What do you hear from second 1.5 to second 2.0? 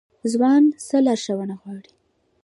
غواړي؟